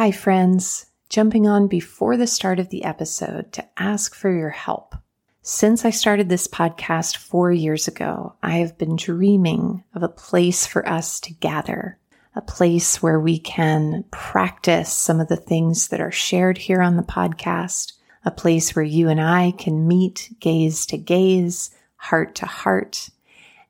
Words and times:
Hi, 0.00 0.12
friends. 0.12 0.86
Jumping 1.10 1.46
on 1.46 1.68
before 1.68 2.16
the 2.16 2.26
start 2.26 2.58
of 2.58 2.70
the 2.70 2.84
episode 2.84 3.52
to 3.52 3.68
ask 3.76 4.14
for 4.14 4.32
your 4.32 4.48
help. 4.48 4.94
Since 5.42 5.84
I 5.84 5.90
started 5.90 6.30
this 6.30 6.48
podcast 6.48 7.18
four 7.18 7.52
years 7.52 7.86
ago, 7.86 8.32
I 8.42 8.52
have 8.60 8.78
been 8.78 8.96
dreaming 8.96 9.84
of 9.94 10.02
a 10.02 10.08
place 10.08 10.64
for 10.64 10.88
us 10.88 11.20
to 11.20 11.34
gather, 11.34 11.98
a 12.34 12.40
place 12.40 13.02
where 13.02 13.20
we 13.20 13.38
can 13.38 14.06
practice 14.10 14.90
some 14.90 15.20
of 15.20 15.28
the 15.28 15.36
things 15.36 15.88
that 15.88 16.00
are 16.00 16.10
shared 16.10 16.56
here 16.56 16.80
on 16.80 16.96
the 16.96 17.02
podcast, 17.02 17.92
a 18.24 18.30
place 18.30 18.74
where 18.74 18.82
you 18.82 19.10
and 19.10 19.20
I 19.20 19.50
can 19.50 19.86
meet 19.86 20.34
gaze 20.40 20.86
to 20.86 20.96
gaze, 20.96 21.72
heart 21.96 22.34
to 22.36 22.46
heart, 22.46 23.10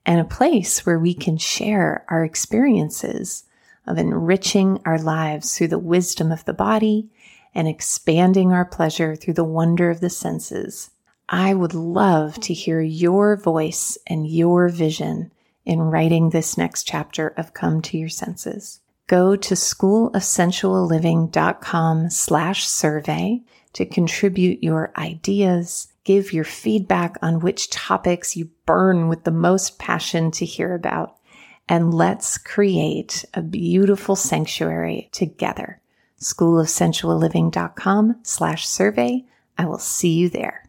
and 0.07 0.21
a 0.21 0.25
place 0.25 0.87
where 0.87 1.01
we 1.01 1.13
can 1.13 1.39
share 1.39 2.05
our 2.09 2.25
experiences 2.25 3.43
of 3.87 3.99
enriching 3.99 4.81
our 4.85 4.99
lives 4.99 5.57
through 5.57 5.69
the 5.69 5.79
wisdom 5.79 6.31
of 6.31 6.45
the 6.45 6.53
body 6.53 7.09
and 7.55 7.69
expanding 7.69 8.53
our 8.53 8.65
pleasure 8.65 9.17
through 9.17 9.35
the 9.35 9.45
wonder 9.45 9.91
of 9.91 10.01
the 10.01 10.09
senses. 10.11 10.91
I 11.29 11.55
would 11.55 11.75
love 11.75 12.41
to 12.41 12.55
hear 12.55 12.81
your 12.81 13.37
voice 13.37 13.99
and 14.07 14.27
your 14.27 14.69
vision 14.69 15.31
in 15.65 15.81
writing 15.81 16.31
this 16.31 16.59
next 16.59 16.85
chapter 16.85 17.29
of 17.37 17.55
Come 17.55 17.83
to 17.83 17.99
Your 17.99 18.09
Senses. 18.09 18.81
Go 19.07 19.37
to 19.37 19.55
schoolofsensualliving.com 19.55 22.11
slash 22.11 22.67
survey 22.67 23.43
to 23.73 23.87
contribute 23.87 24.61
your 24.63 24.93
ideas, 24.97 25.89
give 26.05 26.33
your 26.33 26.45
feedback 26.45 27.17
on 27.23 27.41
which 27.41 27.71
topics 27.71 28.37
you 28.37 28.51
burn 28.67 29.09
with 29.09 29.25
the 29.25 29.31
most 29.31 29.79
passion 29.79 30.31
to 30.33 30.45
hear 30.45 30.75
about, 30.75 31.17
and 31.71 31.95
let's 31.95 32.37
create 32.37 33.25
a 33.33 33.41
beautiful 33.41 34.17
sanctuary 34.17 35.09
together. 35.13 35.81
Schoolofsensualliving.com 36.21 38.17
slash 38.25 38.67
survey. 38.67 39.25
I 39.57 39.67
will 39.67 39.79
see 39.79 40.15
you 40.15 40.29
there. 40.29 40.65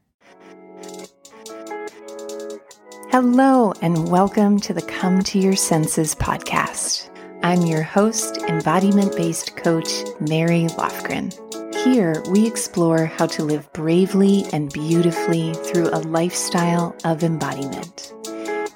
Hello 3.09 3.73
and 3.81 4.12
welcome 4.12 4.59
to 4.59 4.75
the 4.75 4.84
Come 4.84 5.23
to 5.23 5.40
Your 5.40 5.56
Senses 5.56 6.14
podcast. 6.14 7.09
I'm 7.42 7.64
your 7.64 7.81
host, 7.81 8.38
embodiment 8.38 9.16
based 9.16 9.58
coach, 9.58 9.92
Mary 10.20 10.68
Lofgren. 10.78 11.34
Here, 11.84 12.22
we 12.30 12.45
explore 12.45 13.08
how 13.08 13.25
to 13.25 13.44
live 13.44 13.73
bravely 13.73 14.45
and 14.53 14.72
beautifully 14.72 15.56
through 15.56 15.90
a 15.90 16.06
lifestyle 16.06 16.95
of 17.03 17.23
embodiment. 17.23 18.14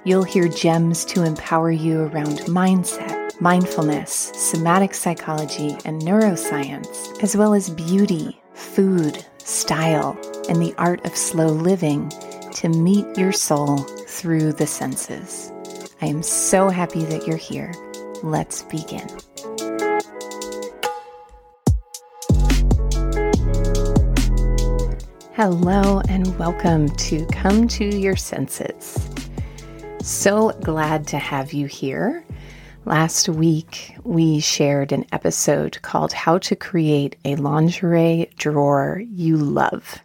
You'll 0.08 0.22
hear 0.22 0.48
gems 0.48 1.04
to 1.06 1.24
empower 1.24 1.72
you 1.72 2.02
around 2.02 2.42
mindset, 2.42 3.42
mindfulness, 3.42 4.12
somatic 4.36 4.94
psychology, 4.94 5.78
and 5.84 6.00
neuroscience, 6.00 7.24
as 7.24 7.36
well 7.36 7.56
as 7.56 7.72
beauty, 7.72 8.40
food, 8.54 9.26
style, 9.40 10.16
and 10.48 10.62
the 10.62 10.76
art 10.78 11.04
of 11.06 11.18
slow 11.18 11.48
living 11.48 12.10
to 12.54 12.70
meet 12.70 13.18
your 13.18 13.32
soul 13.32 13.80
through 14.08 14.54
the 14.54 14.68
senses. 14.68 15.52
I 16.04 16.06
am 16.06 16.22
so 16.22 16.70
happy 16.70 17.04
that 17.06 17.26
you're 17.26 17.36
here. 17.36 17.74
Let's 18.22 18.62
begin. 18.62 19.08
Hello, 25.34 26.02
and 26.08 26.38
welcome 26.38 26.90
to 26.90 27.26
Come 27.32 27.68
to 27.70 27.84
Your 27.84 28.16
Senses. 28.16 29.05
So 30.06 30.52
glad 30.62 31.08
to 31.08 31.18
have 31.18 31.52
you 31.52 31.66
here. 31.66 32.24
Last 32.86 33.28
week, 33.28 33.96
we 34.04 34.40
shared 34.40 34.92
an 34.92 35.08
episode 35.12 35.82
called 35.82 36.14
How 36.14 36.38
to 36.38 36.56
Create 36.56 37.16
a 37.26 37.36
Lingerie 37.38 38.30
Drawer 38.38 39.02
You 39.04 39.36
Love. 39.36 40.04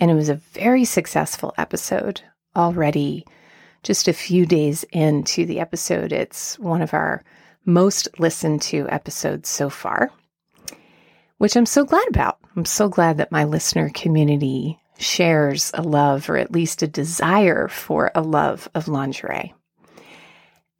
And 0.00 0.10
it 0.10 0.14
was 0.14 0.28
a 0.28 0.34
very 0.34 0.84
successful 0.84 1.54
episode 1.56 2.22
already. 2.56 3.24
Just 3.84 4.08
a 4.08 4.12
few 4.12 4.46
days 4.46 4.84
into 4.90 5.46
the 5.46 5.60
episode, 5.60 6.12
it's 6.12 6.58
one 6.58 6.82
of 6.82 6.92
our 6.92 7.22
most 7.64 8.08
listened 8.18 8.62
to 8.62 8.88
episodes 8.88 9.48
so 9.48 9.70
far 9.70 10.10
which 11.38 11.56
I'm 11.56 11.66
so 11.66 11.84
glad 11.84 12.08
about. 12.08 12.38
I'm 12.56 12.64
so 12.64 12.88
glad 12.88 13.18
that 13.18 13.32
my 13.32 13.44
listener 13.44 13.90
community 13.90 14.78
shares 14.98 15.70
a 15.74 15.82
love 15.82 16.28
or 16.30 16.36
at 16.36 16.52
least 16.52 16.82
a 16.82 16.86
desire 16.86 17.68
for 17.68 18.10
a 18.14 18.20
love 18.20 18.68
of 18.74 18.88
lingerie. 18.88 19.54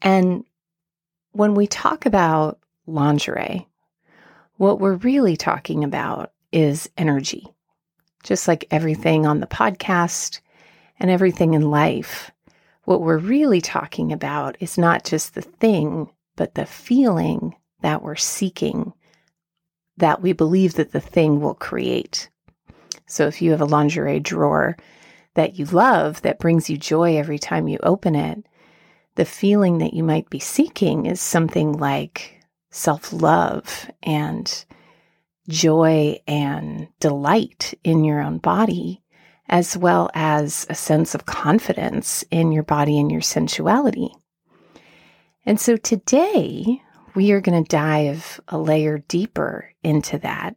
And 0.02 0.44
when 1.32 1.54
we 1.54 1.66
talk 1.66 2.06
about 2.06 2.58
lingerie, 2.86 3.66
what 4.56 4.80
we're 4.80 4.94
really 4.96 5.36
talking 5.36 5.82
about 5.82 6.32
is 6.52 6.88
energy. 6.96 7.46
Just 8.22 8.46
like 8.46 8.66
everything 8.70 9.26
on 9.26 9.40
the 9.40 9.46
podcast 9.46 10.40
and 10.98 11.10
everything 11.10 11.54
in 11.54 11.70
life, 11.70 12.30
what 12.84 13.02
we're 13.02 13.18
really 13.18 13.60
talking 13.60 14.12
about 14.12 14.56
is 14.60 14.78
not 14.78 15.04
just 15.04 15.34
the 15.34 15.42
thing, 15.42 16.10
but 16.36 16.54
the 16.54 16.66
feeling 16.66 17.56
that 17.80 18.02
we're 18.02 18.16
seeking 18.16 18.92
that 19.96 20.22
we 20.22 20.32
believe 20.32 20.74
that 20.74 20.92
the 20.92 21.00
thing 21.00 21.40
will 21.40 21.54
create. 21.54 22.28
So 23.06 23.26
if 23.26 23.42
you 23.42 23.50
have 23.50 23.60
a 23.60 23.66
lingerie 23.66 24.20
drawer 24.20 24.76
that 25.34 25.58
you 25.58 25.66
love, 25.66 26.22
that 26.22 26.38
brings 26.38 26.70
you 26.70 26.76
joy 26.76 27.16
every 27.16 27.38
time 27.38 27.68
you 27.68 27.78
open 27.82 28.14
it, 28.14 28.46
the 29.16 29.24
feeling 29.24 29.78
that 29.78 29.94
you 29.94 30.02
might 30.02 30.30
be 30.30 30.38
seeking 30.38 31.06
is 31.06 31.20
something 31.20 31.72
like 31.72 32.40
self 32.70 33.12
love 33.12 33.90
and 34.02 34.64
joy 35.48 36.18
and 36.26 36.88
delight 37.00 37.74
in 37.84 38.04
your 38.04 38.20
own 38.20 38.38
body, 38.38 39.02
as 39.48 39.76
well 39.76 40.10
as 40.14 40.66
a 40.68 40.74
sense 40.74 41.14
of 41.14 41.26
confidence 41.26 42.24
in 42.30 42.50
your 42.50 42.62
body 42.62 42.98
and 42.98 43.12
your 43.12 43.20
sensuality. 43.20 44.10
And 45.46 45.60
so 45.60 45.76
today, 45.76 46.82
we 47.14 47.32
are 47.32 47.40
going 47.40 47.62
to 47.62 47.68
dive 47.68 48.40
a 48.48 48.58
layer 48.58 48.98
deeper 48.98 49.70
into 49.82 50.18
that 50.18 50.56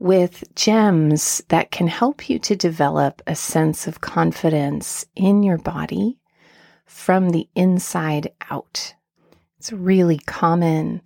with 0.00 0.42
gems 0.56 1.44
that 1.48 1.70
can 1.70 1.86
help 1.86 2.28
you 2.28 2.38
to 2.38 2.56
develop 2.56 3.22
a 3.26 3.36
sense 3.36 3.86
of 3.86 4.00
confidence 4.00 5.04
in 5.14 5.42
your 5.42 5.58
body 5.58 6.18
from 6.86 7.30
the 7.30 7.46
inside 7.54 8.32
out. 8.50 8.94
It's 9.58 9.72
really 9.72 10.18
common 10.18 11.02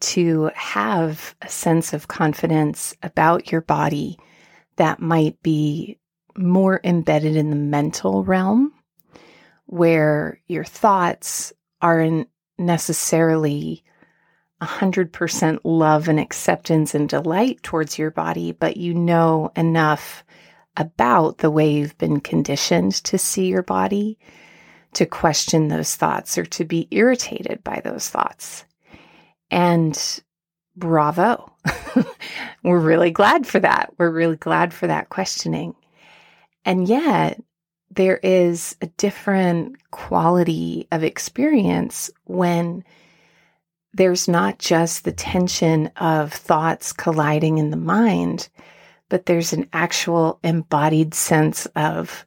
to 0.00 0.50
have 0.54 1.36
a 1.42 1.48
sense 1.48 1.92
of 1.92 2.08
confidence 2.08 2.96
about 3.02 3.52
your 3.52 3.60
body 3.60 4.18
that 4.76 4.98
might 4.98 5.40
be 5.42 5.98
more 6.34 6.80
embedded 6.82 7.36
in 7.36 7.50
the 7.50 7.56
mental 7.56 8.24
realm, 8.24 8.72
where 9.66 10.40
your 10.48 10.64
thoughts 10.64 11.52
aren't 11.82 12.28
necessarily 12.58 13.84
100% 14.62 15.58
love 15.64 16.08
and 16.08 16.20
acceptance 16.20 16.94
and 16.94 17.08
delight 17.08 17.62
towards 17.62 17.98
your 17.98 18.10
body, 18.10 18.52
but 18.52 18.76
you 18.76 18.94
know 18.94 19.50
enough 19.56 20.24
about 20.76 21.38
the 21.38 21.50
way 21.50 21.70
you've 21.70 21.98
been 21.98 22.20
conditioned 22.20 22.92
to 22.92 23.18
see 23.18 23.46
your 23.46 23.62
body 23.62 24.18
to 24.94 25.06
question 25.06 25.68
those 25.68 25.96
thoughts 25.96 26.38
or 26.38 26.44
to 26.46 26.64
be 26.64 26.88
irritated 26.90 27.62
by 27.64 27.80
those 27.84 28.08
thoughts. 28.08 28.64
And 29.50 29.98
bravo. 30.76 31.52
We're 32.64 32.78
really 32.78 33.10
glad 33.10 33.46
for 33.46 33.60
that. 33.60 33.92
We're 33.98 34.10
really 34.10 34.36
glad 34.36 34.72
for 34.72 34.86
that 34.86 35.08
questioning. 35.08 35.74
And 36.64 36.88
yet, 36.88 37.40
there 37.90 38.18
is 38.22 38.76
a 38.80 38.86
different 38.86 39.90
quality 39.90 40.88
of 40.92 41.04
experience 41.04 42.10
when 42.24 42.84
there's 43.94 44.28
not 44.28 44.58
just 44.58 45.04
the 45.04 45.12
tension 45.12 45.88
of 45.96 46.32
thoughts 46.32 46.92
colliding 46.92 47.58
in 47.58 47.70
the 47.70 47.76
mind, 47.76 48.48
but 49.08 49.26
there's 49.26 49.52
an 49.52 49.68
actual 49.72 50.38
embodied 50.42 51.14
sense 51.14 51.66
of 51.76 52.26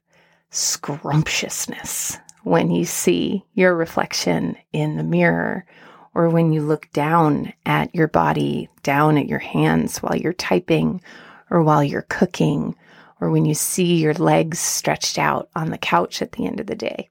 scrumptiousness 0.52 2.18
when 2.44 2.70
you 2.70 2.86
see 2.86 3.44
your 3.54 3.76
reflection 3.76 4.56
in 4.72 4.98
the 4.98 5.04
mirror 5.04 5.66
or 6.14 6.30
when 6.30 6.54
you 6.54 6.62
look 6.62 6.90
down 6.92 7.52
at 7.66 7.94
your 7.94 8.08
body, 8.08 8.70
down 8.84 9.18
at 9.18 9.28
your 9.28 9.40
hands 9.40 9.98
while 9.98 10.16
you're 10.16 10.34
typing 10.34 11.02
or 11.50 11.62
while 11.62 11.84
you're 11.84 12.04
cooking, 12.04 12.76
or 13.20 13.30
when 13.30 13.46
you 13.46 13.54
see 13.54 13.98
your 13.98 14.14
legs 14.14 14.60
stretched 14.60 15.18
out 15.18 15.50
on 15.56 15.70
the 15.70 15.78
couch 15.78 16.22
at 16.22 16.34
the 16.34 16.46
end 16.46 16.60
of 16.60 16.68
the 16.68 16.76
day. 16.76 17.10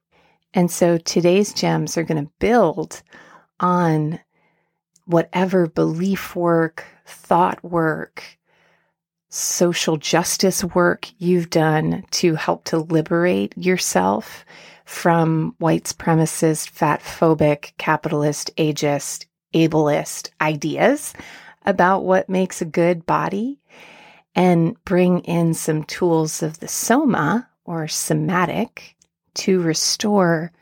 And 0.55 0.71
so 0.71 0.99
today's 0.99 1.53
gems 1.53 1.97
are 1.97 2.03
going 2.03 2.25
to 2.25 2.33
build 2.39 3.03
on 3.61 4.21
whatever 5.07 5.67
belief 5.67 6.35
work, 6.35 6.85
thought 7.07 7.63
work, 7.63 8.39
social 9.29 9.97
justice 9.97 10.63
work 10.63 11.09
you've 11.19 11.51
done 11.51 12.05
to 12.11 12.35
help 12.37 12.65
to 12.65 12.79
liberate 12.79 13.57
yourself 13.57 14.45
from 14.85 15.55
white 15.59 15.85
supremacist, 15.85 16.69
fat 16.71 17.01
phobic, 17.01 17.73
capitalist, 17.79 18.51
ageist, 18.57 19.27
ableist 19.55 20.31
ideas 20.41 21.15
about 21.67 22.05
what 22.05 22.29
makes 22.29 22.61
a 22.61 22.67
good 22.67 23.07
body 23.07 23.61
and 24.35 24.77
bring 24.85 25.21
in 25.21 25.55
some 25.55 25.85
tools 25.85 26.43
of 26.43 26.61
the 26.61 26.69
soma 26.69 27.49
or 27.65 27.89
somatic 27.89 28.97
to 29.35 29.61
restore 29.61 30.53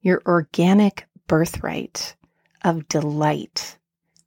your 0.00 0.20
organic 0.26 1.06
birthright 1.26 2.16
of 2.64 2.88
delight 2.88 3.78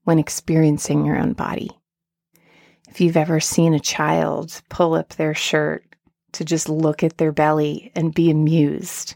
when 0.03 0.19
experiencing 0.19 1.05
your 1.05 1.17
own 1.17 1.33
body. 1.33 1.71
If 2.89 3.01
you've 3.01 3.17
ever 3.17 3.39
seen 3.39 3.73
a 3.73 3.79
child 3.79 4.61
pull 4.69 4.93
up 4.93 5.09
their 5.09 5.33
shirt 5.33 5.83
to 6.33 6.45
just 6.45 6.69
look 6.69 7.03
at 7.03 7.17
their 7.17 7.31
belly 7.31 7.91
and 7.95 8.13
be 8.13 8.29
amused, 8.29 9.15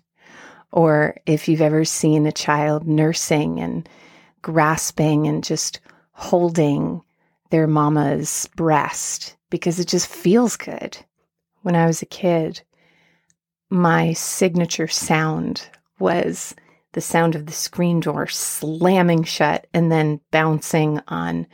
or 0.71 1.17
if 1.25 1.47
you've 1.47 1.61
ever 1.61 1.85
seen 1.85 2.25
a 2.25 2.31
child 2.31 2.87
nursing 2.87 3.59
and 3.59 3.87
grasping 4.41 5.27
and 5.27 5.43
just 5.43 5.79
holding 6.13 7.01
their 7.49 7.67
mama's 7.67 8.49
breast 8.55 9.35
because 9.49 9.79
it 9.79 9.87
just 9.87 10.07
feels 10.07 10.57
good. 10.57 10.97
When 11.61 11.75
I 11.75 11.85
was 11.85 12.01
a 12.01 12.07
kid, 12.07 12.61
my 13.69 14.13
signature 14.13 14.87
sound 14.87 15.67
was 15.99 16.55
the 16.93 17.01
sound 17.01 17.35
of 17.35 17.45
the 17.45 17.51
screen 17.51 17.99
door 17.99 18.27
slamming 18.27 19.23
shut 19.23 19.67
and 19.73 19.91
then 19.91 20.19
bouncing 20.31 21.01
on 21.07 21.47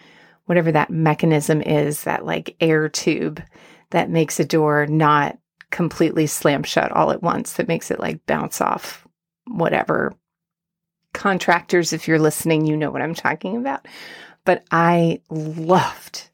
whatever 0.45 0.71
that 0.71 0.89
mechanism 0.89 1.61
is, 1.61 2.03
that 2.03 2.25
like 2.25 2.55
air 2.59 2.89
tube 2.89 3.41
that 3.91 4.09
makes 4.09 4.39
a 4.39 4.45
door 4.45 4.85
not 4.87 5.37
completely 5.71 6.27
slam 6.27 6.63
shut 6.63 6.91
all 6.91 7.11
at 7.11 7.23
once, 7.23 7.53
that 7.53 7.67
makes 7.67 7.89
it 7.89 7.99
like 7.99 8.25
bounce 8.25 8.61
off 8.61 9.07
whatever. 9.47 10.13
Contractors, 11.13 11.93
if 11.93 12.07
you're 12.07 12.19
listening, 12.19 12.65
you 12.65 12.75
know 12.75 12.91
what 12.91 13.01
I'm 13.01 13.15
talking 13.15 13.57
about. 13.57 13.87
But 14.45 14.63
I 14.71 15.21
loved 15.29 16.29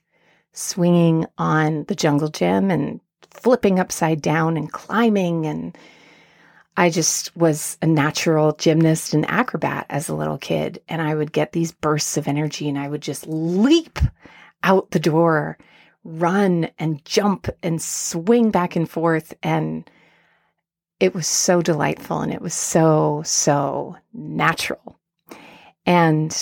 swinging 0.53 1.25
on 1.37 1.85
the 1.87 1.95
jungle 1.95 2.29
gym 2.29 2.71
and 2.71 2.99
flipping 3.31 3.79
upside 3.79 4.21
down 4.21 4.57
and 4.57 4.71
climbing. 4.71 5.45
And 5.45 5.77
I 6.79 6.89
just 6.89 7.35
was 7.35 7.77
a 7.81 7.85
natural 7.85 8.53
gymnast 8.53 9.13
and 9.13 9.29
acrobat 9.29 9.85
as 9.89 10.07
a 10.07 10.15
little 10.15 10.37
kid. 10.37 10.81
And 10.87 11.01
I 11.01 11.13
would 11.13 11.33
get 11.33 11.51
these 11.51 11.73
bursts 11.73 12.15
of 12.15 12.25
energy 12.25 12.69
and 12.69 12.79
I 12.79 12.87
would 12.87 13.01
just 13.01 13.27
leap 13.27 13.99
out 14.63 14.91
the 14.91 14.99
door, 14.99 15.57
run 16.05 16.69
and 16.79 17.03
jump 17.03 17.49
and 17.61 17.81
swing 17.81 18.49
back 18.49 18.77
and 18.77 18.89
forth. 18.89 19.33
And 19.43 19.91
it 21.01 21.13
was 21.13 21.27
so 21.27 21.61
delightful 21.61 22.21
and 22.21 22.33
it 22.33 22.41
was 22.41 22.53
so, 22.53 23.23
so 23.25 23.97
natural. 24.13 24.97
And 25.85 26.33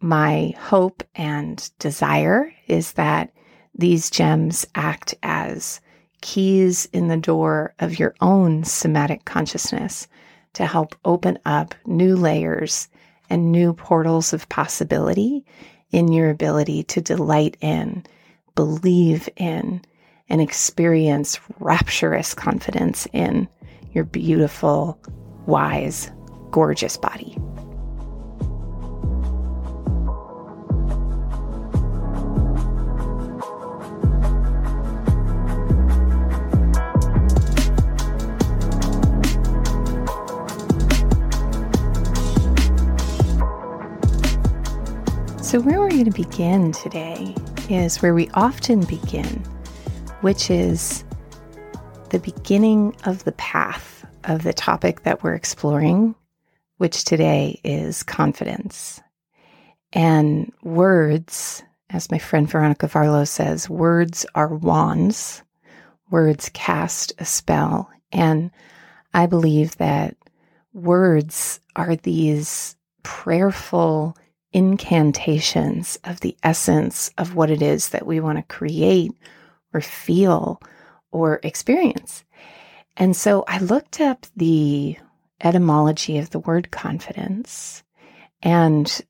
my 0.00 0.54
hope 0.60 1.02
and 1.16 1.68
desire 1.80 2.54
is 2.68 2.92
that 2.92 3.32
these 3.74 4.10
gems 4.10 4.64
act 4.76 5.16
as 5.24 5.80
keys 6.20 6.86
in 6.92 7.08
the 7.08 7.16
door 7.16 7.74
of 7.78 7.98
your 7.98 8.14
own 8.20 8.64
somatic 8.64 9.24
consciousness 9.24 10.08
to 10.54 10.66
help 10.66 10.94
open 11.04 11.38
up 11.44 11.74
new 11.84 12.16
layers 12.16 12.88
and 13.28 13.52
new 13.52 13.72
portals 13.72 14.32
of 14.32 14.48
possibility 14.48 15.44
in 15.90 16.12
your 16.12 16.30
ability 16.30 16.82
to 16.84 17.00
delight 17.00 17.56
in, 17.60 18.04
believe 18.54 19.28
in, 19.36 19.82
and 20.28 20.40
experience 20.40 21.38
rapturous 21.60 22.34
confidence 22.34 23.06
in 23.12 23.48
your 23.92 24.04
beautiful, 24.04 24.98
wise, 25.46 26.10
gorgeous 26.50 26.96
body. 26.96 27.36
So, 45.46 45.60
where 45.60 45.78
we're 45.78 45.90
going 45.90 46.06
to 46.06 46.10
begin 46.10 46.72
today 46.72 47.32
is 47.70 48.02
where 48.02 48.14
we 48.14 48.28
often 48.34 48.84
begin, 48.84 49.44
which 50.20 50.50
is 50.50 51.04
the 52.10 52.18
beginning 52.18 52.96
of 53.04 53.22
the 53.22 53.30
path 53.30 54.04
of 54.24 54.42
the 54.42 54.52
topic 54.52 55.04
that 55.04 55.22
we're 55.22 55.36
exploring, 55.36 56.16
which 56.78 57.04
today 57.04 57.60
is 57.62 58.02
confidence. 58.02 59.00
And 59.92 60.52
words, 60.64 61.62
as 61.90 62.10
my 62.10 62.18
friend 62.18 62.50
Veronica 62.50 62.88
Varlow 62.88 63.26
says, 63.26 63.70
words 63.70 64.26
are 64.34 64.52
wands, 64.52 65.44
words 66.10 66.50
cast 66.54 67.12
a 67.20 67.24
spell. 67.24 67.88
And 68.10 68.50
I 69.14 69.26
believe 69.26 69.76
that 69.76 70.16
words 70.72 71.60
are 71.76 71.94
these 71.94 72.74
prayerful 73.04 74.16
incantations 74.56 75.98
of 76.04 76.20
the 76.20 76.34
essence 76.42 77.10
of 77.18 77.34
what 77.34 77.50
it 77.50 77.60
is 77.60 77.90
that 77.90 78.06
we 78.06 78.20
want 78.20 78.38
to 78.38 78.54
create 78.54 79.12
or 79.74 79.82
feel 79.82 80.62
or 81.12 81.40
experience. 81.42 82.24
And 82.96 83.14
so 83.14 83.44
I 83.46 83.58
looked 83.58 84.00
up 84.00 84.24
the 84.34 84.96
etymology 85.42 86.16
of 86.16 86.30
the 86.30 86.38
word 86.38 86.70
confidence, 86.70 87.82
and 88.42 89.02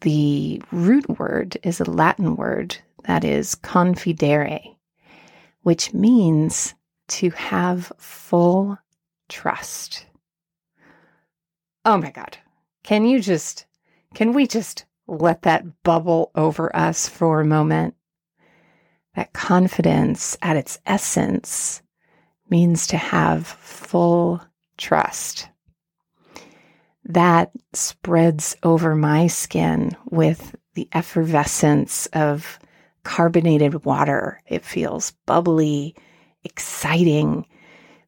the 0.00 0.62
root 0.72 1.06
word 1.18 1.58
is 1.62 1.80
a 1.80 1.90
Latin 1.90 2.36
word 2.36 2.78
that 3.04 3.24
is 3.24 3.54
confidere, 3.56 4.74
which 5.64 5.92
means 5.92 6.74
to 7.08 7.28
have 7.32 7.92
full 7.98 8.78
trust. 9.28 10.06
Oh 11.84 11.98
my 11.98 12.10
God. 12.10 12.38
Can 12.82 13.04
you 13.04 13.20
just, 13.20 13.66
can 14.14 14.32
we 14.32 14.46
just 14.46 14.86
let 15.06 15.42
that 15.42 15.82
bubble 15.82 16.30
over 16.34 16.74
us 16.74 17.08
for 17.08 17.40
a 17.40 17.44
moment. 17.44 17.94
That 19.14 19.32
confidence 19.32 20.36
at 20.42 20.56
its 20.56 20.78
essence 20.86 21.82
means 22.50 22.86
to 22.88 22.96
have 22.96 23.46
full 23.46 24.42
trust. 24.76 25.48
That 27.04 27.50
spreads 27.72 28.56
over 28.62 28.94
my 28.94 29.26
skin 29.26 29.96
with 30.10 30.56
the 30.74 30.88
effervescence 30.92 32.06
of 32.06 32.58
carbonated 33.04 33.84
water. 33.84 34.40
It 34.48 34.64
feels 34.64 35.12
bubbly, 35.26 35.94
exciting, 36.42 37.46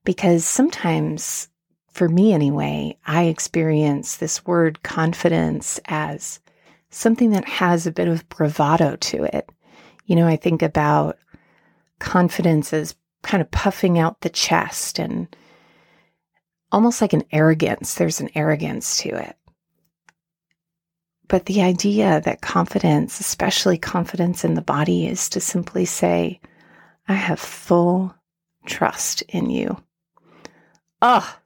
because 0.05 0.45
sometimes, 0.45 1.49
for 1.93 2.09
me 2.09 2.33
anyway, 2.33 2.97
I 3.07 3.25
experience 3.25 4.17
this 4.17 4.45
word 4.47 4.83
confidence 4.83 5.79
as 5.87 6.41
something 6.91 7.31
that 7.31 7.45
has 7.45 7.87
a 7.87 7.93
bit 7.93 8.09
of 8.09 8.29
bravado 8.29 8.97
to 8.97 9.25
it. 9.25 9.51
You 10.07 10.17
know, 10.17 10.27
I 10.27 10.37
think 10.37 10.63
about 10.63 11.19
confidence 11.99 12.73
as 12.73 12.95
kind 13.23 13.41
of 13.41 13.51
puffing 13.51 13.99
out 13.99 14.21
the 14.21 14.29
chest 14.29 14.99
and 14.99 15.35
almost 16.71 17.01
like 17.01 17.13
an 17.13 17.25
arrogance. 17.33 17.95
There's 17.95 18.21
an 18.21 18.31
arrogance 18.35 18.99
to 18.99 19.09
it. 19.09 19.37
But 21.29 21.47
the 21.47 21.63
idea 21.63 22.21
that 22.21 22.41
confidence, 22.41 23.19
especially 23.19 23.79
confidence 23.79 24.45
in 24.45 24.55
the 24.55 24.63
body, 24.63 25.09
is 25.09 25.29
to 25.31 25.41
simply 25.41 25.85
say, 25.85 26.41
I 27.09 27.15
have 27.15 27.41
full 27.41 28.15
trust 28.65 29.23
in 29.23 29.51
you. 29.51 29.77
Oh, 31.03 31.37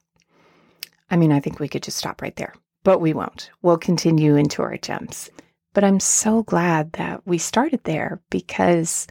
I 1.09 1.17
mean, 1.17 1.31
I 1.31 1.39
think 1.39 1.59
we 1.59 1.67
could 1.67 1.83
just 1.83 1.97
stop 1.97 2.21
right 2.21 2.35
there 2.35 2.53
but 2.83 2.99
we 2.99 3.13
won't. 3.13 3.51
We'll 3.61 3.77
continue 3.77 4.35
into 4.35 4.61
our 4.61 4.77
gems. 4.77 5.29
But 5.73 5.83
I'm 5.83 5.99
so 5.99 6.43
glad 6.43 6.93
that 6.93 7.25
we 7.25 7.37
started 7.37 7.83
there 7.83 8.21
because 8.29 9.07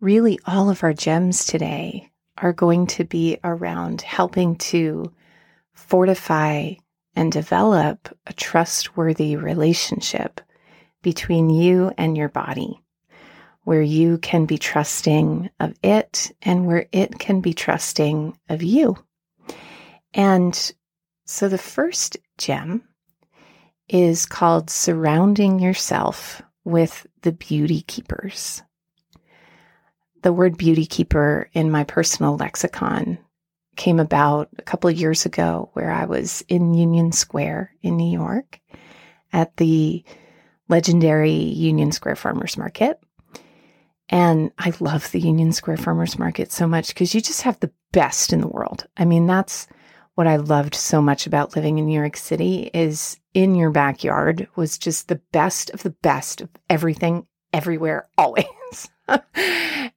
really 0.00 0.38
all 0.46 0.70
of 0.70 0.82
our 0.82 0.94
gems 0.94 1.44
today 1.44 2.10
are 2.38 2.52
going 2.52 2.86
to 2.86 3.04
be 3.04 3.38
around 3.44 4.00
helping 4.00 4.56
to 4.56 5.12
fortify 5.72 6.74
and 7.16 7.30
develop 7.30 8.16
a 8.26 8.32
trustworthy 8.32 9.36
relationship 9.36 10.40
between 11.02 11.50
you 11.50 11.92
and 11.98 12.16
your 12.16 12.28
body, 12.28 12.80
where 13.62 13.82
you 13.82 14.18
can 14.18 14.46
be 14.46 14.58
trusting 14.58 15.50
of 15.60 15.74
it 15.82 16.34
and 16.42 16.66
where 16.66 16.86
it 16.92 17.18
can 17.18 17.40
be 17.40 17.52
trusting 17.52 18.36
of 18.48 18.62
you. 18.62 18.96
And 20.12 20.72
so 21.26 21.48
the 21.48 21.58
first 21.58 22.16
gem 22.38 22.82
is 23.88 24.26
called 24.26 24.70
Surrounding 24.70 25.58
Yourself 25.58 26.42
with 26.64 27.06
the 27.22 27.32
Beauty 27.32 27.82
Keepers. 27.82 28.62
The 30.22 30.32
word 30.32 30.56
beauty 30.56 30.86
keeper 30.86 31.50
in 31.52 31.70
my 31.70 31.84
personal 31.84 32.36
lexicon 32.36 33.18
came 33.76 34.00
about 34.00 34.48
a 34.58 34.62
couple 34.62 34.88
of 34.88 34.96
years 34.96 35.26
ago 35.26 35.68
where 35.74 35.90
I 35.90 36.06
was 36.06 36.42
in 36.48 36.72
Union 36.72 37.12
Square 37.12 37.72
in 37.82 37.96
New 37.96 38.10
York 38.10 38.60
at 39.32 39.56
the 39.58 40.02
legendary 40.68 41.32
Union 41.32 41.92
Square 41.92 42.16
Farmers 42.16 42.56
Market. 42.56 42.98
And 44.08 44.50
I 44.58 44.72
love 44.80 45.10
the 45.10 45.20
Union 45.20 45.52
Square 45.52 45.78
Farmers 45.78 46.18
Market 46.18 46.52
so 46.52 46.66
much 46.66 46.88
because 46.88 47.14
you 47.14 47.20
just 47.20 47.42
have 47.42 47.60
the 47.60 47.72
best 47.92 48.32
in 48.32 48.40
the 48.40 48.48
world. 48.48 48.86
I 48.96 49.04
mean, 49.04 49.26
that's 49.26 49.66
what 50.14 50.26
I 50.26 50.36
loved 50.36 50.74
so 50.74 51.02
much 51.02 51.26
about 51.26 51.56
living 51.56 51.78
in 51.78 51.86
New 51.86 51.98
York 51.98 52.16
City 52.16 52.70
is 52.72 53.18
in 53.32 53.54
your 53.54 53.70
backyard 53.70 54.48
was 54.54 54.78
just 54.78 55.08
the 55.08 55.20
best 55.32 55.70
of 55.70 55.82
the 55.82 55.90
best 55.90 56.40
of 56.40 56.48
everything 56.70 57.26
everywhere 57.52 58.08
always. 58.18 58.44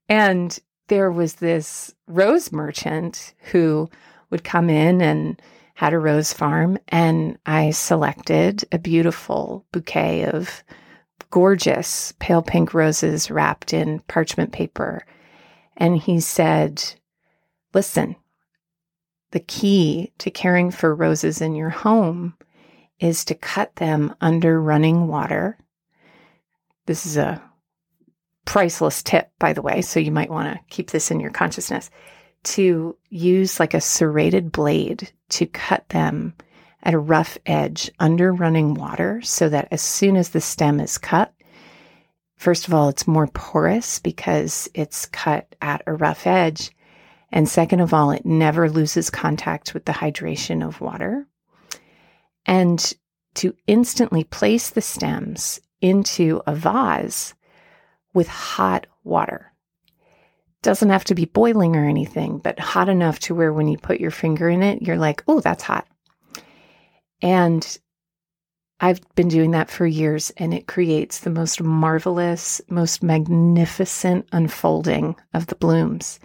and 0.09 0.59
there 0.87 1.11
was 1.11 1.35
this 1.35 1.93
rose 2.07 2.51
merchant 2.51 3.33
who 3.51 3.89
would 4.29 4.43
come 4.43 4.69
in 4.69 5.01
and 5.01 5.41
had 5.75 5.93
a 5.93 5.99
rose 5.99 6.33
farm 6.33 6.79
and 6.87 7.37
I 7.45 7.69
selected 7.69 8.65
a 8.71 8.79
beautiful 8.79 9.65
bouquet 9.71 10.25
of 10.25 10.63
gorgeous 11.29 12.13
pale 12.19 12.41
pink 12.41 12.73
roses 12.73 13.29
wrapped 13.29 13.73
in 13.73 13.99
parchment 14.07 14.51
paper. 14.51 15.05
And 15.75 15.97
he 15.97 16.19
said, 16.19 16.83
Listen, 17.73 18.15
the 19.31 19.39
key 19.39 20.13
to 20.19 20.31
caring 20.31 20.71
for 20.71 20.95
roses 20.95 21.41
in 21.41 21.55
your 21.55 21.69
home 21.69 22.33
is 22.99 23.25
to 23.25 23.35
cut 23.35 23.75
them 23.75 24.15
under 24.21 24.61
running 24.61 25.07
water. 25.07 25.57
This 26.85 27.05
is 27.05 27.17
a 27.17 27.41
priceless 28.45 29.03
tip, 29.03 29.29
by 29.39 29.53
the 29.53 29.61
way, 29.61 29.81
so 29.81 29.99
you 29.99 30.11
might 30.11 30.29
want 30.29 30.53
to 30.53 30.59
keep 30.69 30.91
this 30.91 31.11
in 31.11 31.19
your 31.19 31.31
consciousness 31.31 31.89
to 32.43 32.95
use 33.09 33.59
like 33.59 33.73
a 33.73 33.81
serrated 33.81 34.51
blade 34.51 35.11
to 35.29 35.45
cut 35.45 35.87
them 35.89 36.33
at 36.83 36.93
a 36.93 36.99
rough 36.99 37.37
edge 37.45 37.91
under 37.99 38.31
running 38.31 38.73
water 38.73 39.21
so 39.21 39.49
that 39.49 39.67
as 39.71 39.81
soon 39.81 40.15
as 40.15 40.29
the 40.29 40.39
stem 40.39 40.79
is 40.79 40.97
cut, 40.97 41.33
first 42.37 42.67
of 42.67 42.73
all, 42.73 42.87
it's 42.87 43.07
more 43.07 43.27
porous 43.27 43.99
because 43.99 44.69
it's 44.73 45.05
cut 45.07 45.55
at 45.61 45.83
a 45.85 45.93
rough 45.93 46.25
edge. 46.25 46.71
And 47.31 47.47
second 47.47 47.81
of 47.81 47.93
all, 47.93 48.11
it 48.11 48.25
never 48.25 48.69
loses 48.69 49.09
contact 49.09 49.73
with 49.73 49.85
the 49.85 49.91
hydration 49.91 50.65
of 50.65 50.81
water. 50.81 51.27
And 52.45 52.93
to 53.35 53.55
instantly 53.67 54.23
place 54.23 54.69
the 54.69 54.81
stems 54.81 55.59
into 55.81 56.41
a 56.47 56.55
vase 56.55 57.33
with 58.13 58.27
hot 58.27 58.87
water. 59.03 59.51
Doesn't 60.63 60.89
have 60.89 61.03
to 61.05 61.15
be 61.15 61.25
boiling 61.25 61.75
or 61.75 61.87
anything, 61.87 62.39
but 62.39 62.59
hot 62.59 62.89
enough 62.89 63.19
to 63.19 63.35
where 63.35 63.53
when 63.53 63.67
you 63.67 63.77
put 63.77 63.99
your 63.99 64.11
finger 64.11 64.49
in 64.49 64.63
it, 64.63 64.81
you're 64.81 64.97
like, 64.97 65.23
oh, 65.27 65.39
that's 65.39 65.63
hot. 65.63 65.87
And 67.21 67.77
I've 68.79 69.01
been 69.15 69.27
doing 69.27 69.51
that 69.51 69.69
for 69.69 69.85
years, 69.85 70.31
and 70.37 70.53
it 70.53 70.67
creates 70.67 71.19
the 71.19 71.29
most 71.29 71.61
marvelous, 71.61 72.61
most 72.69 73.03
magnificent 73.03 74.27
unfolding 74.31 75.15
of 75.33 75.47
the 75.47 75.55
blooms. 75.55 76.19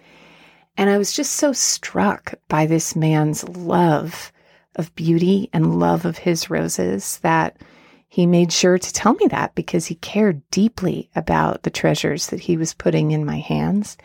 And 0.77 0.89
I 0.89 0.97
was 0.97 1.13
just 1.13 1.33
so 1.33 1.53
struck 1.53 2.33
by 2.47 2.65
this 2.65 2.95
man's 2.95 3.47
love 3.47 4.31
of 4.75 4.93
beauty 4.95 5.49
and 5.53 5.79
love 5.79 6.05
of 6.05 6.17
his 6.17 6.49
roses 6.49 7.19
that 7.19 7.57
he 8.09 8.25
made 8.25 8.51
sure 8.51 8.77
to 8.77 8.93
tell 8.93 9.13
me 9.15 9.27
that 9.27 9.55
because 9.55 9.85
he 9.85 9.95
cared 9.95 10.41
deeply 10.51 11.09
about 11.15 11.63
the 11.63 11.69
treasures 11.69 12.27
that 12.27 12.39
he 12.39 12.57
was 12.57 12.73
putting 12.73 13.11
in 13.11 13.25
my 13.25 13.39
hands. 13.39 13.97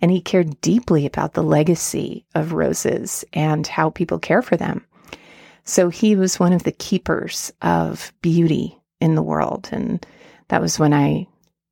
And 0.00 0.12
he 0.12 0.20
cared 0.20 0.60
deeply 0.60 1.06
about 1.06 1.34
the 1.34 1.42
legacy 1.42 2.24
of 2.36 2.52
roses 2.52 3.24
and 3.32 3.66
how 3.66 3.90
people 3.90 4.20
care 4.20 4.42
for 4.42 4.56
them. 4.56 4.84
So 5.64 5.88
he 5.88 6.14
was 6.14 6.38
one 6.38 6.52
of 6.52 6.62
the 6.62 6.72
keepers 6.72 7.52
of 7.60 8.12
beauty 8.22 8.78
in 9.00 9.16
the 9.16 9.22
world. 9.24 9.68
And 9.72 10.06
that 10.48 10.62
was 10.62 10.78
when 10.78 10.94
I 10.94 11.26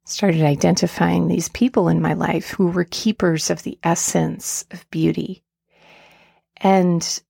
started 0.06 0.42
identifying 0.42 1.26
these 1.26 1.48
people 1.48 1.88
in 1.88 2.00
my 2.00 2.14
life 2.14 2.50
who 2.50 2.68
were 2.68 2.86
keepers 2.90 3.50
of 3.50 3.64
the 3.64 3.78
essence 3.82 4.64
of 4.70 4.88
beauty. 4.90 5.42
And 6.58 7.20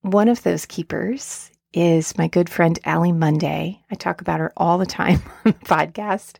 one 0.00 0.28
of 0.28 0.42
those 0.42 0.64
keepers 0.64 1.50
is 1.74 2.16
my 2.16 2.26
good 2.26 2.48
friend 2.48 2.78
Allie 2.84 3.12
Monday. 3.12 3.82
I 3.90 3.94
talk 3.94 4.22
about 4.22 4.40
her 4.40 4.52
all 4.56 4.78
the 4.78 4.86
time 4.86 5.22
on 5.44 5.52
the 5.52 5.66
podcast. 5.66 6.36